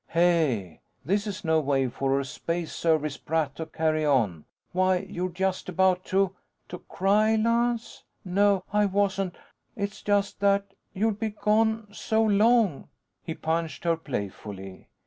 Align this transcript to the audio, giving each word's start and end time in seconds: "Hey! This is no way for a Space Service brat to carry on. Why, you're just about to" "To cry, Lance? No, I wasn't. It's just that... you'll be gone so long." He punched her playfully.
"Hey! 0.07 0.81
This 1.05 1.27
is 1.27 1.43
no 1.45 1.59
way 1.59 1.87
for 1.87 2.19
a 2.19 2.25
Space 2.25 2.73
Service 2.73 3.17
brat 3.17 3.55
to 3.57 3.67
carry 3.67 4.03
on. 4.03 4.45
Why, 4.71 4.97
you're 5.07 5.29
just 5.29 5.69
about 5.69 6.05
to" 6.05 6.35
"To 6.69 6.79
cry, 6.79 7.35
Lance? 7.35 8.03
No, 8.25 8.63
I 8.73 8.87
wasn't. 8.87 9.37
It's 9.75 10.01
just 10.01 10.39
that... 10.39 10.73
you'll 10.95 11.11
be 11.11 11.29
gone 11.29 11.87
so 11.93 12.23
long." 12.23 12.89
He 13.23 13.35
punched 13.35 13.83
her 13.83 13.95
playfully. 13.95 14.87